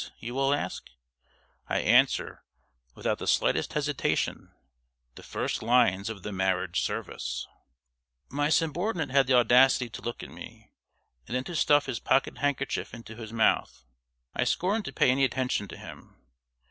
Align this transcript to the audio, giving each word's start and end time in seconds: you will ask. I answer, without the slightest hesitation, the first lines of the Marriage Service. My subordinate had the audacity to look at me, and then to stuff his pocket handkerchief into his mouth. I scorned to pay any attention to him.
you 0.17 0.33
will 0.33 0.51
ask. 0.51 0.89
I 1.69 1.77
answer, 1.77 2.43
without 2.95 3.19
the 3.19 3.27
slightest 3.27 3.73
hesitation, 3.73 4.51
the 5.13 5.21
first 5.21 5.61
lines 5.61 6.09
of 6.09 6.23
the 6.23 6.31
Marriage 6.31 6.81
Service. 6.81 7.47
My 8.27 8.49
subordinate 8.49 9.11
had 9.11 9.27
the 9.27 9.35
audacity 9.37 9.91
to 9.91 10.01
look 10.01 10.23
at 10.23 10.31
me, 10.31 10.71
and 11.27 11.35
then 11.35 11.43
to 11.43 11.55
stuff 11.55 11.85
his 11.85 11.99
pocket 11.99 12.39
handkerchief 12.39 12.95
into 12.95 13.15
his 13.15 13.31
mouth. 13.31 13.85
I 14.33 14.43
scorned 14.43 14.85
to 14.85 14.91
pay 14.91 15.11
any 15.11 15.23
attention 15.23 15.67
to 15.67 15.77
him. 15.77 16.15